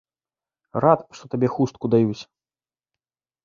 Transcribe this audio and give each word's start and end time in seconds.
Рад, 0.85 0.99
што 1.19 1.31
табе 1.35 1.47
хустку 1.59 1.85
даюць! 1.97 2.21